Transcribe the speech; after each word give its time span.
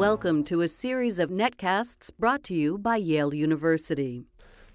Welcome 0.00 0.44
to 0.44 0.62
a 0.62 0.66
series 0.66 1.18
of 1.18 1.28
netcasts 1.28 2.10
brought 2.18 2.42
to 2.44 2.54
you 2.54 2.78
by 2.78 2.96
Yale 2.96 3.34
University. 3.34 4.24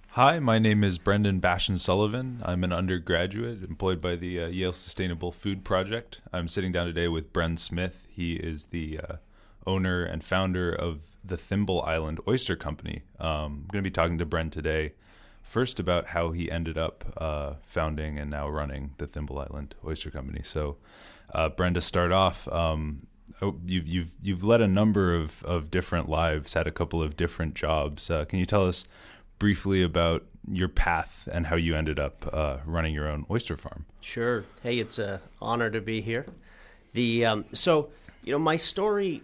Hi, 0.10 0.38
my 0.38 0.60
name 0.60 0.84
is 0.84 1.00
Brendan 1.00 1.40
Bashan 1.40 1.80
Sullivan. 1.80 2.44
I'm 2.46 2.64
an 2.64 2.72
undergraduate 2.72 3.64
employed 3.64 4.00
by 4.00 4.18
the 4.18 4.44
uh, 4.44 4.48
Yale 4.50 4.72
Sustainable 4.72 5.32
Food 5.32 5.64
Project. 5.66 6.22
I'm 6.32 6.48
sitting 6.48 6.72
down 6.72 6.86
today 6.86 7.08
with 7.08 7.34
Bren 7.34 7.58
Smith. 7.58 8.06
He 8.08 8.36
is 8.36 8.66
the 8.66 9.00
uh, 9.00 9.16
owner 9.66 10.04
and 10.04 10.24
founder 10.24 10.72
of 10.72 11.18
the 11.24 11.38
Thimble 11.38 11.82
Island 11.82 12.20
Oyster 12.28 12.56
Company. 12.56 13.02
Um, 13.20 13.30
I'm 13.30 13.68
going 13.72 13.84
to 13.84 13.90
be 13.90 13.90
talking 13.90 14.20
to 14.20 14.28
Bren 14.28 14.52
today 14.52 14.94
first 15.42 15.80
about 15.80 16.10
how 16.10 16.34
he 16.34 16.52
ended 16.52 16.78
up 16.78 17.04
uh, 17.18 17.54
founding 17.66 18.20
and 18.20 18.30
now 18.30 18.48
running 18.48 18.94
the 19.00 19.08
Thimble 19.08 19.40
Island 19.40 19.74
Oyster 19.84 20.12
Company. 20.12 20.42
So, 20.44 20.78
uh, 21.34 21.50
Brenda, 21.50 21.82
start 21.82 22.12
off. 22.12 22.48
Um, 22.50 23.08
you've 23.42 23.88
you've 23.88 24.12
you've 24.22 24.44
led 24.44 24.62
a 24.62 24.68
number 24.68 25.14
of, 25.14 25.44
of 25.44 25.72
different 25.72 26.10
lives, 26.10 26.54
had 26.54 26.68
a 26.68 26.72
couple 26.72 27.02
of 27.02 27.18
different 27.18 27.54
jobs. 27.56 28.10
Uh, 28.10 28.26
can 28.26 28.40
you 28.40 28.46
tell 28.46 28.66
us 28.66 28.86
briefly 29.40 29.82
about 29.82 30.24
your 30.50 30.70
path 30.70 31.28
and 31.32 31.48
how 31.48 31.56
you 31.56 31.76
ended 31.76 32.00
up 32.00 32.30
uh, 32.32 32.58
running 32.66 32.94
your 32.94 33.08
own 33.08 33.26
oyster 33.30 33.58
farm? 33.58 33.86
Sure. 34.02 34.46
Hey, 34.64 34.80
it's 34.80 35.00
an 35.00 35.20
honor 35.42 35.70
to 35.70 35.82
be 35.82 36.02
here. 36.02 36.26
The 36.94 37.26
um, 37.26 37.46
so 37.54 37.90
you 38.24 38.32
know 38.32 38.40
my 38.40 38.58
story 38.58 39.24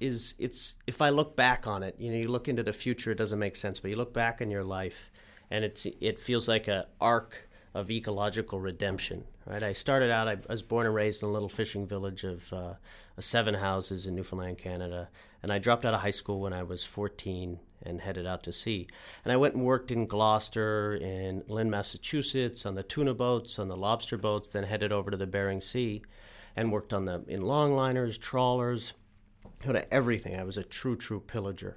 is 0.00 0.34
it's 0.38 0.76
if 0.86 1.00
I 1.00 1.08
look 1.08 1.36
back 1.36 1.66
on 1.66 1.82
it, 1.82 1.96
you 1.98 2.10
know, 2.10 2.18
you 2.18 2.28
look 2.28 2.48
into 2.48 2.62
the 2.62 2.72
future, 2.72 3.12
it 3.12 3.18
doesn't 3.18 3.38
make 3.38 3.56
sense, 3.56 3.80
but 3.80 3.90
you 3.90 3.96
look 3.96 4.12
back 4.12 4.40
in 4.40 4.50
your 4.50 4.64
life, 4.64 5.10
and 5.50 5.64
it's 5.64 5.86
it 6.00 6.20
feels 6.20 6.48
like 6.48 6.68
a 6.68 6.86
arc 7.00 7.45
of 7.76 7.90
ecological 7.90 8.58
redemption. 8.58 9.22
Right. 9.44 9.62
I 9.62 9.74
started 9.74 10.10
out. 10.10 10.28
I 10.28 10.38
was 10.48 10.62
born 10.62 10.86
and 10.86 10.94
raised 10.94 11.22
in 11.22 11.28
a 11.28 11.32
little 11.32 11.48
fishing 11.48 11.86
village 11.86 12.24
of 12.24 12.50
uh, 12.50 12.74
seven 13.20 13.54
houses 13.54 14.06
in 14.06 14.14
Newfoundland, 14.14 14.56
Canada, 14.56 15.10
and 15.42 15.52
I 15.52 15.58
dropped 15.58 15.84
out 15.84 15.92
of 15.92 16.00
high 16.00 16.10
school 16.10 16.40
when 16.40 16.54
I 16.54 16.62
was 16.62 16.84
14 16.84 17.60
and 17.82 18.00
headed 18.00 18.26
out 18.26 18.42
to 18.44 18.52
sea. 18.52 18.88
And 19.24 19.32
I 19.32 19.36
went 19.36 19.54
and 19.54 19.64
worked 19.64 19.90
in 19.90 20.06
Gloucester, 20.06 20.94
in 20.94 21.44
Lynn, 21.48 21.68
Massachusetts, 21.68 22.64
on 22.64 22.74
the 22.74 22.82
tuna 22.82 23.12
boats, 23.12 23.58
on 23.58 23.68
the 23.68 23.76
lobster 23.76 24.16
boats. 24.16 24.48
Then 24.48 24.64
headed 24.64 24.90
over 24.90 25.10
to 25.10 25.16
the 25.16 25.26
Bering 25.26 25.60
Sea, 25.60 26.00
and 26.56 26.72
worked 26.72 26.94
on 26.94 27.04
the 27.04 27.22
in 27.28 27.42
longliners, 27.42 28.18
trawlers, 28.18 28.94
everything. 29.90 30.34
I 30.34 30.44
was 30.44 30.56
a 30.56 30.64
true, 30.64 30.96
true 30.96 31.20
pillager. 31.20 31.76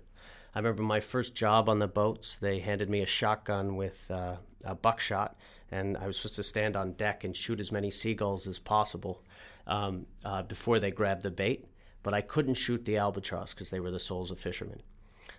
I 0.53 0.59
remember 0.59 0.83
my 0.83 0.99
first 0.99 1.35
job 1.35 1.69
on 1.69 1.79
the 1.79 1.87
boats. 1.87 2.35
They 2.35 2.59
handed 2.59 2.89
me 2.89 3.01
a 3.01 3.05
shotgun 3.05 3.75
with 3.75 4.09
uh, 4.09 4.37
a 4.63 4.75
buckshot 4.75 5.35
and 5.71 5.97
I 5.97 6.07
was 6.07 6.17
supposed 6.17 6.35
to 6.35 6.43
stand 6.43 6.75
on 6.75 6.93
deck 6.93 7.23
and 7.23 7.35
shoot 7.35 7.59
as 7.59 7.71
many 7.71 7.91
seagulls 7.91 8.47
as 8.47 8.59
possible 8.59 9.23
um, 9.67 10.05
uh, 10.25 10.43
before 10.43 10.79
they 10.79 10.91
grabbed 10.91 11.23
the 11.23 11.31
bait. 11.31 11.65
But 12.01 12.13
I 12.13 12.21
couldn't 12.21 12.55
shoot 12.55 12.85
the 12.85 12.97
albatross 12.97 13.53
because 13.53 13.69
they 13.69 13.79
were 13.79 13.91
the 13.91 13.99
souls 13.99 14.31
of 14.31 14.39
fishermen. 14.39 14.81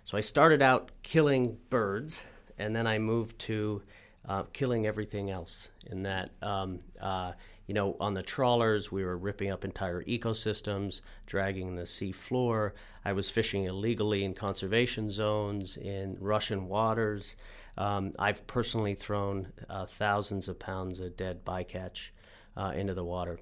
So 0.03 0.17
I 0.17 0.21
started 0.21 0.61
out 0.61 0.91
killing 1.03 1.57
birds, 1.69 2.23
and 2.57 2.75
then 2.75 2.87
I 2.87 2.97
moved 2.97 3.39
to 3.39 3.81
uh, 4.27 4.43
killing 4.53 4.85
everything 4.85 5.29
else. 5.29 5.69
In 5.87 6.03
that, 6.03 6.29
um, 6.41 6.79
uh, 6.99 7.33
you 7.67 7.73
know, 7.73 7.95
on 7.99 8.13
the 8.13 8.21
trawlers, 8.21 8.91
we 8.91 9.03
were 9.03 9.17
ripping 9.17 9.51
up 9.51 9.65
entire 9.65 10.03
ecosystems, 10.03 11.01
dragging 11.25 11.75
the 11.75 11.87
sea 11.87 12.11
floor. 12.11 12.73
I 13.03 13.13
was 13.13 13.29
fishing 13.29 13.65
illegally 13.65 14.23
in 14.23 14.33
conservation 14.33 15.09
zones, 15.09 15.77
in 15.77 16.17
Russian 16.19 16.67
waters. 16.67 17.35
Um, 17.77 18.13
I've 18.19 18.45
personally 18.47 18.95
thrown 18.95 19.51
uh, 19.69 19.85
thousands 19.85 20.47
of 20.47 20.59
pounds 20.59 20.99
of 20.99 21.15
dead 21.17 21.45
bycatch 21.45 22.09
uh, 22.57 22.73
into 22.75 22.93
the 22.93 23.05
water. 23.05 23.39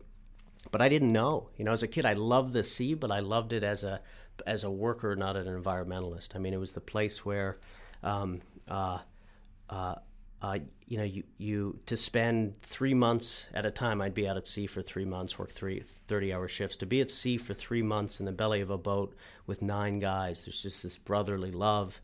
But 0.72 0.82
I 0.82 0.90
didn't 0.90 1.12
know. 1.12 1.50
You 1.58 1.66
know, 1.66 1.72
as 1.72 1.84
a 1.84 1.88
kid, 1.88 2.06
I 2.06 2.14
loved 2.14 2.54
the 2.54 2.64
sea, 2.64 2.94
but 2.94 3.12
I 3.12 3.20
loved 3.20 3.54
it 3.54 3.64
as 3.64 3.84
a 3.84 4.02
as 4.46 4.64
a 4.64 4.72
worker, 4.72 5.16
not 5.16 5.36
an 5.36 5.48
environmentalist. 5.48 6.36
I 6.36 6.40
mean, 6.40 6.54
it 6.54 6.60
was 6.60 6.72
the 6.72 6.82
place 6.82 7.26
where, 7.26 7.58
um, 8.04 8.42
uh, 8.70 9.00
uh, 9.70 9.96
uh, 10.42 10.60
you 10.88 10.98
know, 10.98 11.04
you, 11.04 11.24
you 11.38 11.80
to 11.86 11.98
spend 11.98 12.62
three 12.62 12.94
months 12.94 13.48
at 13.54 13.66
a 13.66 13.72
time. 13.72 14.02
I'd 14.02 14.14
be 14.14 14.28
out 14.28 14.38
at 14.38 14.48
sea 14.48 14.68
for 14.68 14.82
three 14.82 15.06
months, 15.06 15.38
work 15.38 15.52
three 15.52 15.84
30 16.08 16.34
hour 16.34 16.48
shifts. 16.48 16.78
To 16.78 16.86
be 16.86 17.02
at 17.02 17.12
sea 17.12 17.38
for 17.38 17.54
three 17.54 17.82
months 17.82 18.20
in 18.20 18.26
the 18.26 18.32
belly 18.32 18.62
of 18.62 18.70
a 18.70 18.78
boat 18.78 19.16
with 19.46 19.62
nine 19.62 20.00
guys, 20.00 20.46
there's 20.46 20.62
just 20.62 20.84
this 20.84 20.98
brotherly 20.98 21.52
love 21.52 22.00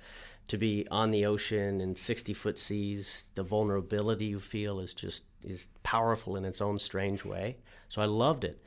to 0.47 0.57
be 0.57 0.88
on 0.91 1.12
the 1.12 1.25
ocean 1.25 1.81
in 1.81 1.96
60 1.96 2.34
foot 2.34 2.59
seas 2.59 3.25
the 3.35 3.44
vulnerability 3.44 4.25
you 4.25 4.40
feel 4.40 4.79
is 4.79 4.94
just 4.94 5.23
is 5.44 5.67
powerful 5.84 6.35
in 6.35 6.46
its 6.46 6.62
own 6.62 6.78
strange 6.78 7.25
way 7.25 7.57
so 7.90 8.02
i 8.02 8.06
loved 8.06 8.44
it 8.44 8.62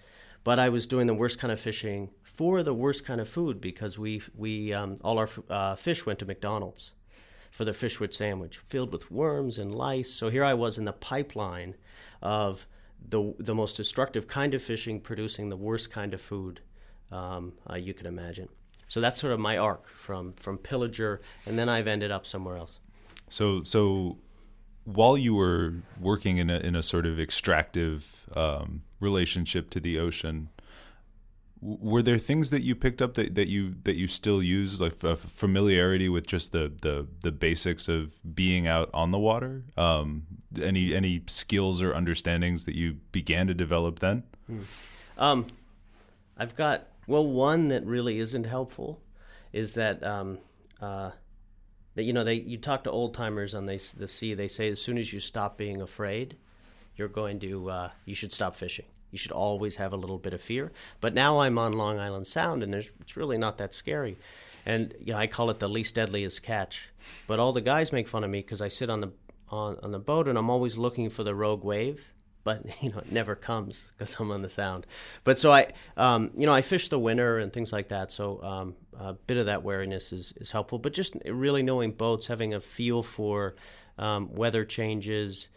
but 0.45 0.59
i 0.59 0.69
was 0.69 0.87
doing 0.87 1.06
the 1.06 1.15
worst 1.15 1.39
kind 1.39 1.53
of 1.53 1.61
fishing 1.61 2.11
for 2.23 2.62
the 2.62 2.75
worst 2.75 3.05
kind 3.05 3.21
of 3.21 3.29
food 3.29 3.61
because 3.61 3.99
we 3.99 4.21
we 4.37 4.73
um, 4.73 4.97
all 5.03 5.19
our 5.19 5.29
uh, 5.50 5.75
fish 5.77 6.05
went 6.05 6.19
to 6.19 6.27
mcdonald's 6.27 6.93
for 7.51 7.65
the 7.65 7.73
fishwood 7.73 8.15
sandwich 8.15 8.59
filled 8.59 8.93
with 8.93 9.11
worms 9.11 9.59
and 9.59 9.75
lice 9.75 10.13
so 10.13 10.29
here 10.29 10.45
i 10.45 10.55
was 10.55 10.79
in 10.79 10.85
the 10.85 10.93
pipeline 10.93 11.75
of 12.23 12.67
the 13.09 13.35
the 13.39 13.55
most 13.55 13.77
destructive 13.77 14.27
kind 14.27 14.55
of 14.55 14.63
fishing 14.63 15.01
producing 15.01 15.49
the 15.49 15.57
worst 15.57 15.91
kind 15.91 16.15
of 16.15 16.21
food 16.21 16.61
um, 17.11 17.53
uh, 17.71 17.75
you 17.75 17.95
can 17.95 18.07
imagine 18.07 18.49
so 18.89 19.03
that's 19.03 19.21
sort 19.21 19.35
of 19.35 19.39
my 19.39 19.57
arc 19.59 19.87
from 19.87 20.33
from 20.33 20.59
pillager, 20.59 21.21
and 21.47 21.59
then 21.59 21.69
I've 21.69 21.87
ended 21.87 22.11
up 22.11 22.27
somewhere 22.27 22.57
else. 22.57 22.79
So 23.29 23.63
so 23.63 24.17
while 24.85 25.19
you 25.19 25.35
were 25.35 25.75
working 26.01 26.39
in 26.39 26.49
a 26.49 26.59
in 26.59 26.75
a 26.75 26.83
sort 26.83 27.07
of 27.07 27.21
extractive 27.21 28.27
um, 28.35 28.83
relationship 28.99 29.69
to 29.71 29.81
the 29.81 29.99
ocean, 29.99 30.49
were 31.61 32.03
there 32.03 32.19
things 32.19 32.51
that 32.51 32.63
you 32.63 32.75
picked 32.75 33.03
up 33.03 33.15
that, 33.15 33.35
that 33.35 33.49
you 33.49 33.75
that 33.85 33.97
you 33.97 34.07
still 34.07 34.43
use, 34.43 34.81
like 34.81 34.95
familiarity 34.95 36.09
with 36.09 36.27
just 36.27 36.53
the, 36.53 36.73
the 36.83 37.07
the 37.23 37.33
basics 37.33 37.89
of 37.89 38.17
being 38.35 38.67
out 38.67 38.91
on 38.95 39.11
the 39.11 39.19
water? 39.19 39.65
Um, 39.77 40.27
any 40.61 40.95
any 40.95 41.23
skills 41.27 41.83
or 41.83 41.95
understandings 41.95 42.65
that 42.65 42.75
you 42.75 42.99
began 43.13 43.47
to 43.49 43.55
develop 43.55 43.99
then? 43.99 44.23
Hmm. 44.47 44.61
Um, 45.17 45.47
I've 46.37 46.55
got 46.55 46.89
well, 47.07 47.27
one 47.27 47.69
that 47.69 47.85
really 47.85 48.19
isn't 48.21 48.45
helpful 48.45 49.01
is 49.53 49.75
that 49.75 50.05
um, 50.05 50.39
uh, 50.81 51.11
that 51.95 52.05
you 52.05 52.13
know 52.13 52.23
they 52.23 52.35
you 52.35 52.59
talk 52.59 52.85
to 52.85 52.91
old 52.91 53.15
timers 53.15 53.55
on 53.55 53.67
the 53.67 53.83
the 53.97 54.07
sea. 54.07 54.35
They 54.35 54.49
say 54.49 54.69
as 54.69 54.81
soon 54.81 54.99
as 54.99 55.13
you 55.13 55.19
stop 55.19 55.59
being 55.59 55.81
afraid, 55.81 56.37
you're 56.97 57.09
going 57.09 57.41
to 57.41 57.71
uh, 57.71 57.91
you 58.05 58.15
should 58.15 58.33
stop 58.33 58.55
fishing. 58.55 58.87
You 59.11 59.19
should 59.19 59.33
always 59.33 59.77
have 59.77 59.93
a 59.93 59.97
little 59.97 60.19
bit 60.19 60.35
of 60.35 60.41
fear. 60.41 60.73
But 61.01 61.15
now 61.15 61.39
I'm 61.41 61.59
on 61.59 61.73
Long 61.73 61.99
Island 61.99 62.27
Sound, 62.27 62.63
and 62.63 62.75
it's 62.75 63.17
really 63.17 63.39
not 63.39 63.59
that 63.59 63.75
scary. 63.75 64.17
And 64.67 64.95
you 65.01 65.13
know, 65.13 65.19
I 65.19 65.27
call 65.27 65.51
it 65.51 65.61
the 65.61 65.69
least 65.69 65.95
deadliest 65.95 66.43
catch. 66.43 66.89
But 67.27 67.39
all 67.39 67.53
the 67.53 67.61
guys 67.61 67.93
make 67.93 68.09
fun 68.09 68.25
of 68.25 68.31
me 68.31 68.41
because 68.41 68.61
I 68.61 68.69
sit 68.69 68.91
on 68.91 69.01
the 69.01 69.13
on, 69.51 69.79
on 69.83 69.93
the 69.93 69.99
boat 69.99 70.29
and 70.29 70.37
I'm 70.37 70.51
always 70.51 70.77
looking 70.77 71.09
for 71.09 71.25
the 71.25 71.35
rogue 71.35 71.65
wave 71.65 72.05
but 72.49 72.65
you 72.83 72.91
know 72.91 72.99
it 72.99 73.13
never 73.13 73.35
comes 73.35 73.93
because 73.97 74.17
I'm 74.19 74.31
on 74.31 74.41
the 74.41 74.49
sound. 74.49 74.87
But 75.23 75.39
so 75.39 75.53
I, 75.53 75.67
um, 75.99 76.31
you 76.35 76.47
know, 76.47 76.55
I 76.55 76.63
fish 76.63 76.89
the 76.89 76.99
winter 76.99 77.39
and 77.39 77.53
things 77.53 77.73
like 77.73 77.89
that. 77.89 78.11
So 78.11 78.43
um, 78.43 78.75
a 78.99 79.13
bit 79.13 79.37
of 79.37 79.47
that 79.47 79.63
wariness 79.63 80.13
is 80.13 80.33
is 80.37 80.51
helpful. 80.51 80.79
But 80.79 80.95
just 80.95 81.15
really 81.27 81.63
knowing 81.63 81.93
boats, 81.93 82.27
having 82.27 82.55
a 82.55 82.61
feel 82.61 83.03
for 83.03 83.57
um, 83.99 84.35
weather 84.35 84.65
changes, 84.65 85.51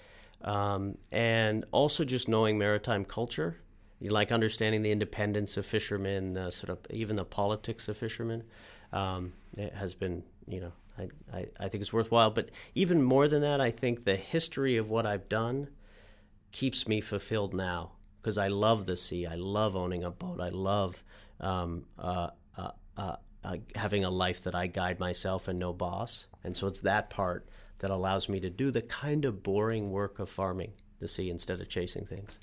um, 0.44 0.98
and 1.12 1.66
also 1.72 2.04
just 2.04 2.28
knowing 2.28 2.58
maritime 2.58 3.06
culture. 3.06 3.58
You 4.00 4.10
like 4.10 4.32
understanding 4.32 4.82
the 4.82 4.92
independence 4.92 5.58
of 5.58 5.66
fishermen, 5.66 6.36
sort 6.52 6.70
of 6.70 6.80
even 6.90 7.16
the 7.16 7.26
politics 7.26 7.88
of 7.88 7.98
fishermen. 7.98 8.44
Um, 8.92 9.34
it 9.58 9.74
has 9.74 9.94
been, 9.94 10.24
you 10.48 10.60
know, 10.62 10.72
I, 10.98 11.10
I, 11.34 11.46
I 11.60 11.70
think 11.70 11.82
it's 11.82 11.94
worthwhile. 11.94 12.32
But 12.32 12.50
even 12.76 13.02
more 13.02 13.28
than 13.28 13.42
that, 13.42 13.62
I 13.62 13.72
think 13.72 14.04
the 14.04 14.16
history 14.16 14.78
of 14.78 14.90
what 14.90 15.06
I've 15.06 15.30
done 15.30 15.68
keeps 16.52 16.88
me 16.88 17.02
fulfilled 17.02 17.54
now 17.54 17.92
because 18.22 18.38
I 18.38 18.50
love 18.50 18.86
the 18.86 18.98
sea. 18.98 19.26
I 19.26 19.36
love 19.36 19.76
owning 19.76 20.04
a 20.04 20.12
boat. 20.12 20.40
I 20.40 20.50
love 20.50 21.04
um, 21.40 21.86
uh, 21.98 22.30
uh, 22.58 22.72
uh, 22.98 23.16
uh, 23.44 23.56
having 23.76 24.04
a 24.04 24.10
life 24.10 24.44
that 24.44 24.54
I 24.54 24.68
guide 24.68 25.00
myself 25.00 25.48
and 25.48 25.58
no 25.58 25.74
boss. 25.74 26.28
And 26.44 26.56
so 26.56 26.68
it's 26.68 26.82
that 26.82 27.10
part 27.10 27.48
that 27.82 27.92
allows 27.92 28.30
me 28.30 28.40
to 28.40 28.50
do 28.50 28.72
the 28.72 28.82
kind 28.82 29.26
of 29.26 29.44
boring 29.44 29.92
work 29.92 30.20
of 30.20 30.30
farming 30.30 30.72
the 31.00 31.08
sea 31.08 31.30
instead 31.30 31.60
of 31.60 31.68
chasing 31.68 32.06
things. 32.06 32.40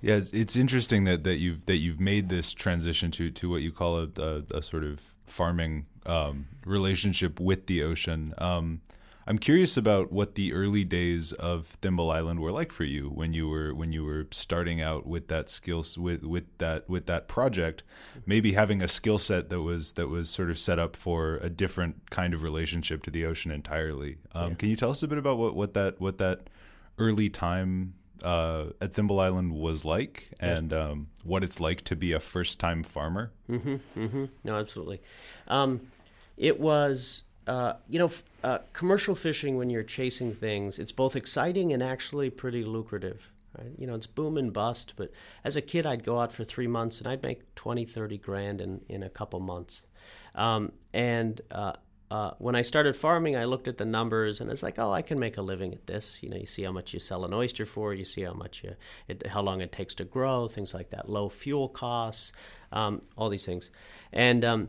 Yeah, 0.00 0.16
it's, 0.16 0.30
it's 0.32 0.56
interesting 0.56 1.04
that, 1.04 1.24
that 1.24 1.36
you've 1.36 1.64
that 1.64 1.78
you've 1.78 1.98
made 1.98 2.28
this 2.28 2.52
transition 2.52 3.10
to 3.12 3.30
to 3.30 3.50
what 3.50 3.62
you 3.62 3.72
call 3.72 3.98
a, 3.98 4.08
a, 4.20 4.58
a 4.58 4.62
sort 4.62 4.84
of 4.84 5.00
farming 5.24 5.86
um, 6.04 6.46
relationship 6.66 7.40
with 7.40 7.66
the 7.66 7.82
ocean. 7.82 8.34
Um, 8.36 8.82
I'm 9.26 9.38
curious 9.38 9.76
about 9.76 10.12
what 10.12 10.34
the 10.34 10.52
early 10.52 10.84
days 10.84 11.32
of 11.32 11.66
Thimble 11.80 12.10
Island 12.10 12.40
were 12.40 12.52
like 12.52 12.72
for 12.72 12.84
you 12.84 13.08
when 13.08 13.32
you 13.32 13.48
were 13.48 13.74
when 13.74 13.92
you 13.92 14.04
were 14.04 14.26
starting 14.30 14.80
out 14.80 15.06
with 15.06 15.28
that 15.28 15.48
skills 15.48 15.96
with 15.96 16.24
with 16.24 16.44
that 16.58 16.88
with 16.88 17.06
that 17.06 17.28
project, 17.28 17.82
maybe 18.26 18.52
having 18.52 18.82
a 18.82 18.88
skill 18.88 19.18
set 19.18 19.48
that 19.48 19.62
was 19.62 19.92
that 19.92 20.08
was 20.08 20.28
sort 20.28 20.50
of 20.50 20.58
set 20.58 20.78
up 20.78 20.96
for 20.96 21.36
a 21.38 21.48
different 21.48 22.10
kind 22.10 22.34
of 22.34 22.42
relationship 22.42 23.02
to 23.02 23.10
the 23.10 23.24
ocean 23.24 23.50
entirely. 23.50 24.18
Um, 24.32 24.50
yeah. 24.50 24.54
Can 24.56 24.68
you 24.68 24.76
tell 24.76 24.90
us 24.90 25.02
a 25.02 25.08
bit 25.08 25.18
about 25.18 25.38
what, 25.38 25.54
what 25.54 25.74
that 25.74 26.00
what 26.00 26.18
that 26.18 26.50
early 26.98 27.28
time 27.28 27.94
uh, 28.22 28.66
at 28.80 28.94
Thimble 28.94 29.20
Island 29.20 29.52
was 29.52 29.84
like, 29.84 30.30
and 30.40 30.72
um, 30.72 31.08
what 31.22 31.44
it's 31.44 31.60
like 31.60 31.82
to 31.82 31.96
be 31.96 32.12
a 32.12 32.20
first-time 32.20 32.82
farmer. 32.82 33.32
Mm-hmm. 33.50 34.00
Mm-hmm. 34.00 34.24
No, 34.44 34.56
absolutely. 34.56 35.02
Um, 35.48 35.88
it 36.36 36.58
was, 36.58 37.22
uh, 37.46 37.74
you 37.88 37.98
know, 37.98 38.06
f- 38.06 38.24
uh, 38.42 38.58
commercial 38.72 39.14
fishing 39.14 39.56
when 39.56 39.70
you're 39.70 39.82
chasing 39.82 40.34
things. 40.34 40.78
It's 40.78 40.92
both 40.92 41.16
exciting 41.16 41.72
and 41.72 41.82
actually 41.82 42.30
pretty 42.30 42.64
lucrative. 42.64 43.30
Right? 43.58 43.72
You 43.78 43.86
know, 43.86 43.94
it's 43.94 44.06
boom 44.06 44.36
and 44.36 44.52
bust. 44.52 44.94
But 44.96 45.12
as 45.44 45.56
a 45.56 45.62
kid, 45.62 45.86
I'd 45.86 46.04
go 46.04 46.18
out 46.18 46.32
for 46.32 46.44
three 46.44 46.66
months 46.66 46.98
and 46.98 47.06
I'd 47.06 47.22
make 47.22 47.54
20, 47.54 47.84
30 47.84 48.18
grand 48.18 48.60
in 48.60 48.80
in 48.88 49.02
a 49.02 49.10
couple 49.10 49.40
months. 49.40 49.86
Um, 50.34 50.72
and 50.92 51.40
uh, 51.50 51.74
uh, 52.10 52.32
when 52.38 52.54
I 52.54 52.62
started 52.62 52.96
farming, 52.96 53.36
I 53.36 53.44
looked 53.44 53.68
at 53.68 53.78
the 53.78 53.84
numbers 53.84 54.40
and 54.40 54.50
it's 54.50 54.62
like, 54.62 54.78
oh, 54.78 54.92
I 54.92 55.02
can 55.02 55.18
make 55.18 55.36
a 55.36 55.42
living 55.42 55.72
at 55.72 55.86
this. 55.86 56.22
You 56.22 56.30
know, 56.30 56.36
you 56.36 56.46
see 56.46 56.62
how 56.62 56.72
much 56.72 56.92
you 56.92 57.00
sell 57.00 57.24
an 57.24 57.32
oyster 57.32 57.66
for, 57.66 57.94
you 57.94 58.04
see 58.04 58.22
how 58.22 58.34
much 58.34 58.62
you, 58.62 58.74
it, 59.08 59.26
how 59.26 59.42
long 59.42 59.60
it 59.60 59.72
takes 59.72 59.94
to 59.96 60.04
grow, 60.04 60.48
things 60.48 60.74
like 60.74 60.90
that, 60.90 61.08
low 61.08 61.28
fuel 61.28 61.68
costs, 61.68 62.32
um, 62.72 63.00
all 63.16 63.28
these 63.28 63.46
things. 63.46 63.70
And 64.12 64.44
um, 64.44 64.68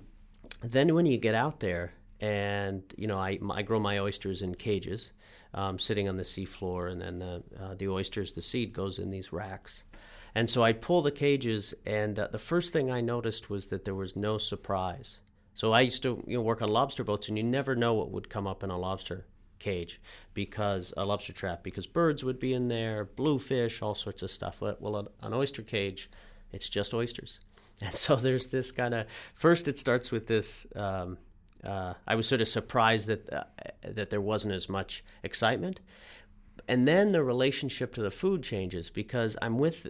then 0.63 0.94
when 0.95 1.06
you 1.06 1.18
get 1.18 1.36
out 1.36 1.60
there, 1.60 1.94
and 2.19 2.83
you 2.97 3.07
know, 3.07 3.17
I, 3.17 3.39
I 3.51 3.62
grow 3.62 3.79
my 3.79 4.00
oysters 4.00 4.41
in 4.41 4.56
cages, 4.56 5.12
um, 5.53 5.79
sitting 5.79 6.07
on 6.09 6.17
the 6.17 6.23
seafloor, 6.23 6.91
and 6.91 7.01
then 7.01 7.21
uh, 7.21 7.39
uh, 7.59 7.75
the 7.75 7.88
oysters, 7.88 8.33
the 8.33 8.41
seed 8.41 8.73
goes 8.73 9.00
in 9.00 9.12
these 9.12 9.31
racks. 9.33 9.83
And 10.33 10.50
so 10.50 10.63
I 10.63 10.73
pull 10.73 11.01
the 11.01 11.12
cages, 11.12 11.73
and 11.85 12.19
uh, 12.19 12.27
the 12.31 12.39
first 12.39 12.73
thing 12.73 12.91
I 12.91 13.00
noticed 13.01 13.50
was 13.50 13.67
that 13.67 13.85
there 13.85 13.95
was 13.95 14.15
no 14.15 14.38
surprise 14.38 15.19
so 15.56 15.71
I 15.71 15.81
used 15.81 16.03
to 16.03 16.21
you 16.27 16.38
know 16.38 16.44
work 16.44 16.62
on 16.62 16.69
lobster 16.69 17.03
boats, 17.03 17.29
and 17.29 17.38
you 17.38 17.44
never 17.44 17.75
know 17.75 17.94
what 17.94 18.12
would 18.12 18.29
come 18.29 18.45
up 18.45 18.61
in 18.61 18.69
a 18.69 18.77
lobster 18.77 19.25
cage 19.57 20.01
because 20.33 20.94
a 20.97 21.06
lobster 21.06 21.31
trap 21.31 21.63
because 21.63 21.88
birds 21.88 22.23
would 22.23 22.39
be 22.39 22.53
in 22.53 22.68
there, 22.68 23.06
bluefish, 23.06 23.81
all 23.81 23.95
sorts 23.95 24.21
of 24.21 24.29
stuff. 24.29 24.61
Well, 24.61 25.07
an 25.21 25.33
oyster 25.33 25.63
cage, 25.63 26.09
it's 26.51 26.68
just 26.68 26.94
oysters, 26.94 27.39
and 27.81 27.95
so 27.95 28.18
there's 28.18 28.47
this 28.47 28.71
kind 28.71 28.94
of 28.94 29.07
first 29.33 29.68
it 29.68 29.79
starts 29.79 30.11
with 30.11 30.27
this. 30.27 30.68
Um, 30.75 31.18
uh, 31.65 31.94
I 32.07 32.15
was 32.15 32.27
sort 32.27 32.41
of 32.41 32.47
surprised 32.47 33.07
that 33.07 33.31
uh, 33.31 33.44
that 33.88 34.09
there 34.09 34.21
wasn't 34.21 34.53
as 34.53 34.69
much 34.69 35.03
excitement, 35.23 35.79
and 36.67 36.88
then 36.88 37.09
the 37.09 37.23
relationship 37.23 37.94
to 37.95 38.01
the 38.01 38.12
food 38.12 38.44
changes 38.44 38.89
because 38.89 39.35
I'm 39.41 39.57
with, 39.57 39.88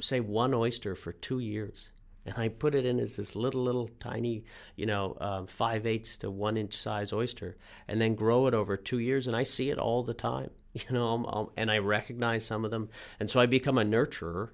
say, 0.00 0.20
one 0.20 0.54
oyster 0.54 0.94
for 0.94 1.12
two 1.12 1.38
years 1.38 1.90
and 2.26 2.36
I 2.38 2.48
put 2.48 2.74
it 2.74 2.86
in 2.86 2.98
as 2.98 3.16
this 3.16 3.36
little, 3.36 3.62
little 3.62 3.88
tiny, 4.00 4.44
you 4.76 4.86
know, 4.86 5.16
um, 5.20 5.46
five 5.46 5.86
eighths 5.86 6.16
to 6.18 6.30
one 6.30 6.56
inch 6.56 6.74
size 6.74 7.12
oyster, 7.12 7.56
and 7.86 8.00
then 8.00 8.14
grow 8.14 8.46
it 8.46 8.54
over 8.54 8.76
two 8.76 8.98
years. 8.98 9.26
And 9.26 9.36
I 9.36 9.42
see 9.42 9.70
it 9.70 9.78
all 9.78 10.02
the 10.02 10.14
time, 10.14 10.50
you 10.72 10.84
know, 10.90 11.06
I'm, 11.08 11.24
I'm, 11.26 11.46
and 11.56 11.70
I 11.70 11.78
recognize 11.78 12.44
some 12.44 12.64
of 12.64 12.70
them, 12.70 12.88
and 13.20 13.28
so 13.28 13.40
I 13.40 13.46
become 13.46 13.78
a 13.78 13.84
nurturer. 13.84 14.50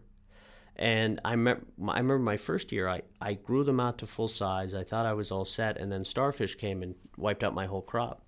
And 0.81 1.21
I, 1.27 1.37
me- 1.37 1.53
I 1.89 1.99
remember 1.99 2.19
my 2.19 2.39
first 2.39 2.73
year, 2.73 2.89
I, 2.89 3.03
I 3.21 3.35
grew 3.35 3.65
them 3.65 3.79
out 3.79 3.99
to 3.99 4.07
full 4.07 4.29
size. 4.29 4.75
I 4.75 4.83
thought 4.83 5.05
I 5.05 5.13
was 5.13 5.31
all 5.31 5.45
set, 5.45 5.77
and 5.77 5.93
then 5.93 6.05
starfish 6.05 6.55
came 6.55 6.83
and 6.83 6.95
wiped 7.19 7.45
out 7.45 7.55
my 7.55 7.67
whole 7.67 7.83
crop. 7.83 8.25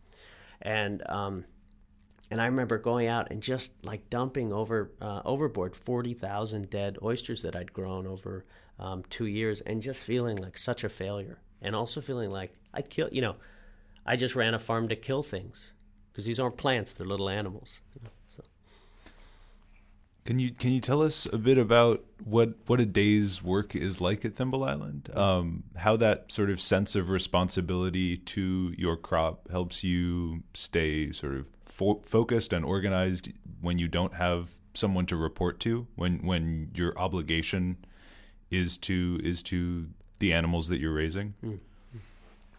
And 0.60 1.02
um, 1.08 1.46
and 2.30 2.42
I 2.42 2.46
remember 2.46 2.76
going 2.76 3.08
out 3.08 3.30
and 3.30 3.42
just 3.42 3.72
like 3.82 4.10
dumping 4.10 4.52
over 4.52 4.92
uh, 5.00 5.22
overboard 5.24 5.74
forty 5.74 6.12
thousand 6.12 6.68
dead 6.68 6.98
oysters 7.02 7.40
that 7.40 7.56
I'd 7.56 7.72
grown 7.72 8.06
over 8.06 8.44
um, 8.78 9.02
two 9.08 9.26
years, 9.26 9.62
and 9.62 9.80
just 9.80 10.04
feeling 10.04 10.36
like 10.36 10.58
such 10.58 10.84
a 10.84 10.90
failure, 10.90 11.38
and 11.62 11.74
also 11.74 12.02
feeling 12.02 12.30
like 12.30 12.52
I 12.74 12.82
kill. 12.82 13.08
You 13.10 13.22
know, 13.22 13.36
I 14.04 14.16
just 14.16 14.36
ran 14.36 14.52
a 14.52 14.58
farm 14.58 14.88
to 14.88 14.96
kill 14.96 15.22
things 15.22 15.72
because 16.12 16.26
these 16.26 16.38
aren't 16.38 16.58
plants; 16.58 16.92
they're 16.92 17.06
little 17.06 17.30
animals. 17.30 17.80
You 17.94 18.02
know. 18.04 18.10
Can 20.24 20.38
you 20.38 20.52
can 20.52 20.72
you 20.72 20.80
tell 20.80 21.02
us 21.02 21.26
a 21.32 21.38
bit 21.38 21.58
about 21.58 22.04
what 22.22 22.54
what 22.66 22.80
a 22.80 22.86
day's 22.86 23.42
work 23.42 23.74
is 23.74 24.00
like 24.00 24.24
at 24.24 24.36
Thimble 24.36 24.62
Island? 24.62 25.10
Um, 25.14 25.64
how 25.76 25.96
that 25.96 26.30
sort 26.30 26.48
of 26.50 26.60
sense 26.60 26.94
of 26.94 27.08
responsibility 27.08 28.18
to 28.18 28.72
your 28.78 28.96
crop 28.96 29.50
helps 29.50 29.82
you 29.82 30.44
stay 30.54 31.10
sort 31.12 31.34
of 31.34 31.46
fo- 31.64 32.02
focused 32.04 32.52
and 32.52 32.64
organized 32.64 33.32
when 33.60 33.78
you 33.78 33.88
don't 33.88 34.14
have 34.14 34.50
someone 34.74 35.06
to 35.06 35.16
report 35.16 35.60
to 35.60 35.86
when 35.96 36.24
when 36.24 36.70
your 36.74 36.96
obligation 36.98 37.76
is 38.50 38.78
to 38.78 39.20
is 39.22 39.42
to 39.42 39.88
the 40.18 40.32
animals 40.32 40.68
that 40.68 40.80
you're 40.80 40.94
raising 40.94 41.34
mm. 41.44 41.58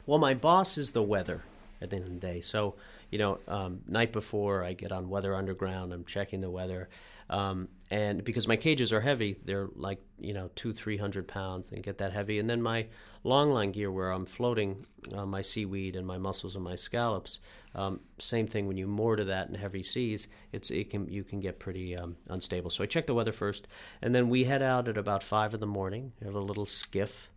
well 0.06 0.20
my 0.20 0.34
boss 0.34 0.78
is 0.78 0.92
the 0.92 1.02
weather 1.02 1.42
at 1.82 1.90
the 1.90 1.96
end 1.96 2.06
of 2.06 2.12
the 2.12 2.20
day 2.20 2.42
so 2.42 2.76
you 3.10 3.18
know 3.18 3.40
um, 3.48 3.82
night 3.88 4.12
before 4.12 4.64
i 4.64 4.74
get 4.74 4.92
on 4.92 5.10
weather 5.10 5.36
underground 5.36 5.92
i'm 5.92 6.06
checking 6.06 6.40
the 6.40 6.50
weather 6.50 6.88
um, 7.30 7.68
and 7.90 8.24
because 8.24 8.48
my 8.48 8.56
cages 8.56 8.92
are 8.92 9.02
heavy, 9.02 9.38
they're 9.46 9.70
like 9.76 10.00
you 10.20 10.34
know 10.34 10.50
two, 10.56 10.74
three 10.74 10.98
hundred 10.98 11.28
pounds. 11.28 11.70
and 11.72 11.84
get 11.84 12.00
that 12.00 12.12
heavy, 12.12 12.40
and 12.40 12.50
then 12.50 12.62
my 12.62 12.88
longline 13.24 13.72
gear, 13.72 13.92
where 13.92 14.12
I'm 14.12 14.26
floating 14.26 14.86
uh, 15.14 15.26
my 15.26 15.42
seaweed 15.42 15.96
and 15.96 16.06
my 16.06 16.18
mussels 16.18 16.56
and 16.56 16.64
my 16.64 16.76
scallops, 16.76 17.40
um, 17.76 18.00
same 18.20 18.48
thing. 18.48 18.68
When 18.68 18.78
you 18.78 18.88
moor 18.88 19.16
to 19.16 19.26
that 19.26 19.50
in 19.50 19.56
heavy 19.56 19.84
seas, 19.84 20.28
it's 20.52 20.72
it 20.72 20.90
can 20.90 21.08
you 21.08 21.24
can 21.24 21.40
get 21.40 21.60
pretty 21.60 21.96
um, 21.96 22.18
unstable. 22.30 22.70
So 22.70 22.84
I 22.84 22.88
check 22.88 23.08
the 23.08 23.14
weather 23.14 23.32
first, 23.32 23.68
and 24.02 24.14
then 24.14 24.30
we 24.30 24.44
head 24.44 24.62
out 24.62 24.88
at 24.88 24.98
about 24.98 25.24
five 25.24 25.54
in 25.54 25.60
the 25.60 25.68
morning. 25.68 26.14
We 26.20 26.26
have 26.26 26.36
a 26.36 26.40
little 26.40 26.66
skiff, 26.66 27.30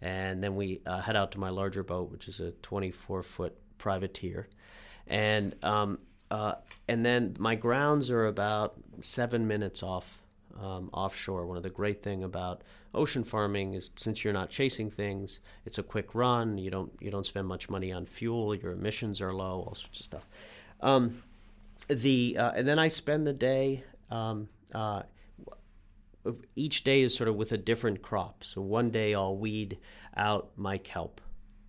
and 0.00 0.42
then 0.42 0.56
we 0.56 0.80
uh, 0.86 1.00
head 1.00 1.16
out 1.16 1.32
to 1.32 1.40
my 1.40 1.50
larger 1.50 1.82
boat, 1.82 2.10
which 2.10 2.28
is 2.28 2.40
a 2.40 2.52
24 2.62 3.22
foot 3.22 3.56
privateer, 3.78 4.48
and 5.06 5.54
um, 5.62 5.98
uh, 6.32 6.54
and 6.88 7.04
then 7.04 7.36
my 7.38 7.54
grounds 7.54 8.08
are 8.08 8.26
about 8.26 8.74
seven 9.02 9.46
minutes 9.46 9.82
off 9.82 10.18
um, 10.58 10.88
offshore. 10.94 11.46
One 11.46 11.58
of 11.58 11.62
the 11.62 11.68
great 11.68 12.02
thing 12.02 12.24
about 12.24 12.62
ocean 12.94 13.22
farming 13.22 13.74
is 13.74 13.90
since 13.96 14.24
you're 14.24 14.32
not 14.32 14.48
chasing 14.48 14.90
things, 14.90 15.40
it's 15.66 15.76
a 15.76 15.82
quick 15.82 16.14
run. 16.14 16.56
You 16.56 16.70
don't 16.70 16.90
you 17.00 17.10
don't 17.10 17.26
spend 17.26 17.46
much 17.46 17.68
money 17.68 17.92
on 17.92 18.06
fuel. 18.06 18.54
Your 18.54 18.72
emissions 18.72 19.20
are 19.20 19.34
low. 19.34 19.66
All 19.66 19.74
sorts 19.74 20.00
of 20.00 20.06
stuff. 20.06 20.26
Um, 20.80 21.22
the 21.88 22.38
uh, 22.38 22.52
and 22.52 22.66
then 22.66 22.78
I 22.78 22.88
spend 22.88 23.26
the 23.26 23.34
day. 23.34 23.84
Um, 24.10 24.48
uh, 24.74 25.02
each 26.56 26.82
day 26.82 27.02
is 27.02 27.14
sort 27.14 27.28
of 27.28 27.36
with 27.36 27.52
a 27.52 27.58
different 27.58 28.00
crop. 28.00 28.42
So 28.42 28.62
one 28.62 28.90
day 28.90 29.14
I'll 29.14 29.36
weed 29.36 29.76
out 30.16 30.52
my 30.56 30.78
kelp 30.78 31.20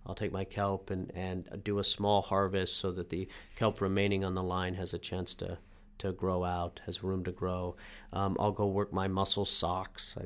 I'll 0.06 0.14
take 0.14 0.32
my 0.32 0.44
kelp 0.44 0.90
and, 0.90 1.10
and 1.14 1.48
do 1.64 1.78
a 1.78 1.84
small 1.84 2.22
harvest 2.22 2.76
so 2.78 2.92
that 2.92 3.08
the 3.08 3.28
kelp 3.56 3.80
remaining 3.80 4.24
on 4.24 4.34
the 4.34 4.42
line 4.42 4.74
has 4.74 4.92
a 4.92 4.98
chance 4.98 5.34
to, 5.36 5.58
to 5.98 6.12
grow 6.12 6.44
out, 6.44 6.80
has 6.86 7.02
room 7.02 7.24
to 7.24 7.32
grow. 7.32 7.76
Um, 8.12 8.36
I'll 8.38 8.52
go 8.52 8.66
work 8.66 8.92
my 8.92 9.08
mussel 9.08 9.44
socks, 9.44 10.16